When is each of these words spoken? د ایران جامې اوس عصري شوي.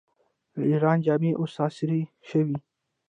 د 0.53 0.55
ایران 0.69 0.97
جامې 1.05 1.31
اوس 1.39 1.53
عصري 1.65 2.01
شوي. 2.29 2.57